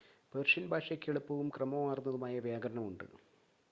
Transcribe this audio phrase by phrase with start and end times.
[0.33, 3.05] Persian ഭാഷയ്ക്ക് എളുപ്പവും ക്രമമാർന്നതുമായ വ്യാകരണം ഉണ്ട്